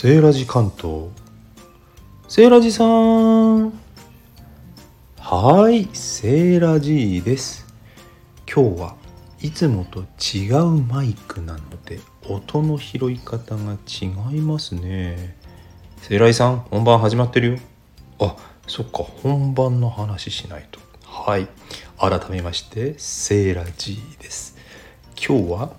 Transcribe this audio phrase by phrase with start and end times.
[0.00, 1.08] セーラジ関東。
[2.28, 3.72] セーラジさん。
[5.18, 7.66] はいセーラジーです。
[8.46, 8.96] 今日は
[9.40, 11.98] いつもと違うマイクなので
[12.28, 15.36] 音の拾い方が違いますね。
[16.02, 17.58] セーラジさん本番始まってるよ。
[18.20, 18.36] あ
[18.68, 20.78] そっか本番の話しないと。
[21.02, 21.48] はい
[21.98, 24.56] 改めましてセーラジーです。
[25.16, 25.72] 今日は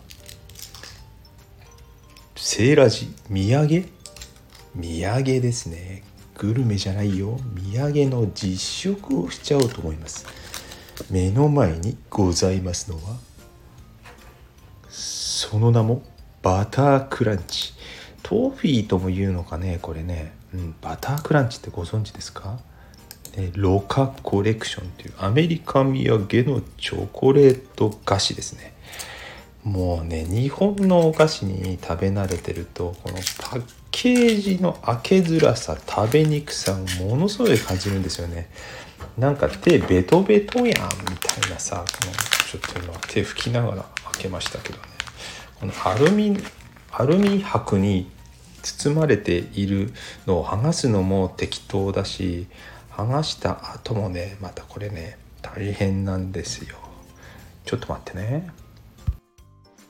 [2.36, 3.99] セーラジ土産
[4.76, 6.04] 土産ですね。
[6.38, 7.38] グルメじゃないよ。
[7.56, 10.26] 土産の実食をしちゃおうと思います。
[11.10, 13.18] 目の前にございますのは
[14.90, 16.04] その名も
[16.42, 17.74] バタークランチ。
[18.22, 22.60] トフィーとも言うのかねこれね、うん、バタークランチってご存知ですか？
[23.56, 28.74] ロカコレクションというアメリカ土産のチョコレート菓子ですね。
[29.64, 38.50] もうね日本のお菓子に食べ慣れてるとこのパッケージの開けづらさ食べにくさをものすごい感じるんですよね。
[39.18, 40.74] なんか手ベトベトやんみ
[41.18, 42.14] たいなさこの
[42.48, 44.84] ちょっと今手拭きながら開けましたけどね。
[45.60, 46.38] このアルミ
[46.92, 48.10] アルミ箔に
[48.62, 49.94] 包まれている
[50.26, 52.48] のを剥がすのも適当だし
[52.92, 56.78] 剥がした後もねまたこれね大変なんですよ。
[57.66, 58.50] ちょっと待ってね。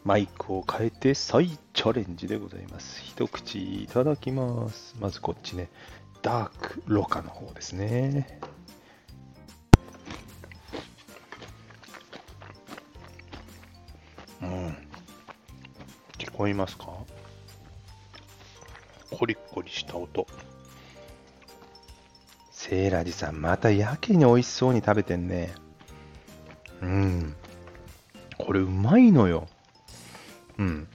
[0.03, 3.01] マイクを変えて再チャレンジでございます。
[3.03, 4.95] 一口いただきます。
[4.99, 5.69] まずこっちね、
[6.21, 8.39] ダークロカの方ですね。
[14.41, 14.77] うん。
[16.17, 16.85] 聞こえますか？
[19.11, 20.25] コリコリした音。
[22.51, 25.53] セーラジさん、またやけに美味しそうに食べてんね。
[26.81, 27.35] うん。
[28.37, 29.47] これうまいのよ。
[30.59, 30.87] うん。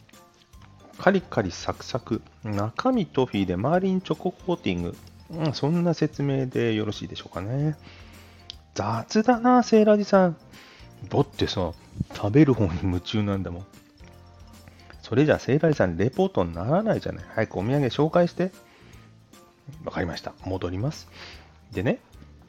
[0.98, 2.22] カリカリサクサク。
[2.44, 4.97] 中身トフィーで周りにチョココーティング。
[5.30, 7.76] うん、そんな説明でよろしいでしょうかね。
[8.74, 10.36] 雑だな、セーラージさん。
[11.08, 11.72] だってさ、
[12.14, 13.66] 食べる方に夢中なんだもん。
[15.03, 17.24] それじゃあセーラージさんレポートにならないじゃない。
[17.34, 18.53] 早くお土産紹介して。
[19.84, 20.34] わかりました。
[20.44, 21.08] 戻ります。
[21.72, 22.00] でね、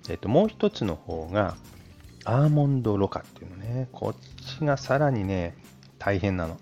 [0.09, 1.55] えっと、もう一つの方が、
[2.25, 3.87] アーモンドロカっていうのね。
[3.91, 5.55] こっちがさらにね、
[5.99, 6.57] 大変なの。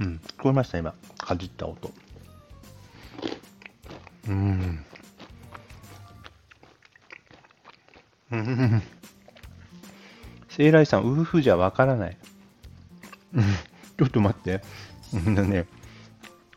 [0.00, 0.94] うん、聞こえました、今。
[1.18, 1.92] かじった音。
[4.28, 4.84] うん。
[8.32, 8.82] うん。
[10.48, 12.16] セイライさん、ウーフじゃわからない。
[13.34, 13.42] うん。
[13.42, 14.62] ちょっと待って。
[15.12, 15.50] うん。
[15.50, 15.66] ね、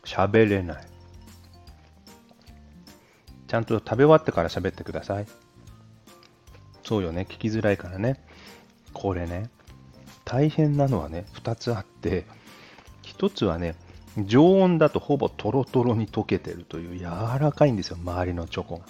[0.04, 0.86] 喋れない。
[3.46, 3.64] ちゃん。
[3.64, 5.26] と食べ終わってから喋ってください。
[6.84, 8.24] そうよね、聞きづらいからね。
[8.94, 9.50] これね、
[10.24, 12.24] 大変なのはね、2つあって、
[13.18, 13.74] 一つはね、
[14.26, 17.04] 常温だとほぼトロトロに溶けてるという柔
[17.40, 18.84] らかいんですよ、周りのチョコが。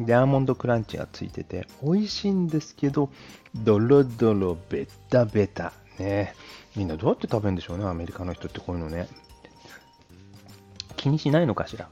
[0.00, 3.10] で、アーモンドクランチがついてて、美味しいんですけど、
[3.54, 5.74] ドロドロ、ベタベタ。
[5.98, 6.34] ね。
[6.74, 9.08] みんなどうやって食べるんでしょうね、アメリカの人ってこういうのね。
[10.96, 11.90] 気にしないのかしら。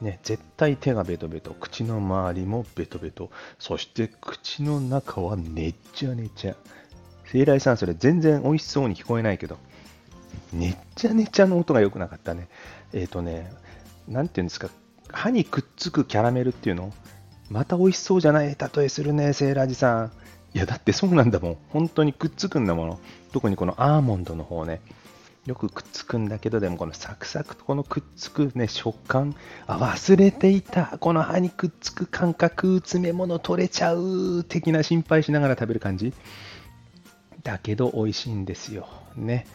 [0.00, 6.56] ね、絶対手がベトベト、口の周りもベトベト、そして口の中はねっちゃねちゃ。
[7.26, 9.58] 聖来さん、それ全然美味しそうに聞こえないけど、
[10.58, 12.48] ねっちゃねちゃの音が良くなかったね。
[12.92, 13.52] えっ、ー、とね、
[14.08, 14.68] なんていうんですか、
[15.10, 16.92] 歯にくっつくキャラメルっていうの？
[17.50, 18.56] また美味しそうじゃない？
[18.58, 20.12] 例えするね、セーラージさん。
[20.54, 21.56] いや、だってそうなんだもん。
[21.68, 23.00] 本当にくっつくんだもの。
[23.32, 24.80] 特にこのアーモンドの方ね。
[25.44, 29.36] よくくっつくんだけど、でもこのサクサクとこのくっつくね、食感。
[29.66, 30.98] あ、忘れていた。
[30.98, 34.42] この歯にくっつく感覚、詰め物取れちゃう。
[34.42, 36.12] 的な心配しながら食べる感じ。
[37.44, 38.88] だけど美味しいんですよ。
[39.14, 39.46] ね。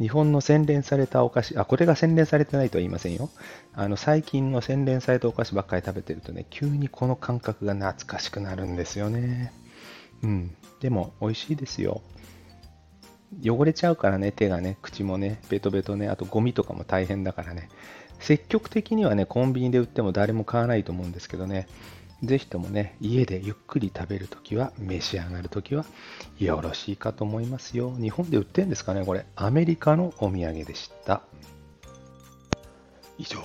[0.00, 3.30] 日本の洗練されたお菓子、あ、これが洗練されてないとは言いませんよ。
[3.72, 9.52] あの、最近の洗練されたお菓子ばっかり食べてるとね、急にこの感覚が懐かしくなるんですよね。
[10.22, 10.56] うん。
[10.80, 12.02] でも、美味しいですよ。
[13.42, 17.68] 汚れちゃうからね、手がね、口もね、ベトベトね、あとゴミとかも大変だからね。
[18.20, 21.66] 積極的にはね、コンビニで売っても誰も買わないと思うんですけどね、
[22.26, 25.84] ぜひともね、家でゆっくり食べるときは、召し上がるときは、
[26.38, 27.94] よろしいかと思いますよ。
[28.00, 31.22] 日本で売ってんですかねこれ、アメリカのお土産でした。
[33.18, 33.38] 以上、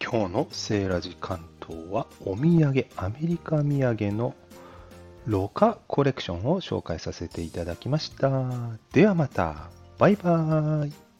[0.00, 4.34] 今日のセーラジ関東は、お土産、アメリカ土産の
[5.26, 8.30] ロカコレクションを紹介させていただきました。
[8.92, 11.11] ではまた、バイバーイ。